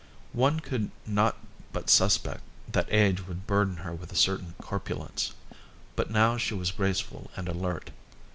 [0.33, 1.37] One could not
[1.73, 5.31] but suspect that age would burden her with a certain corpulence,
[5.95, 7.91] but now she was graceful and alert.